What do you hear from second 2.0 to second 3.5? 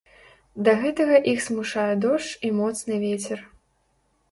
дождж і моцны вецер.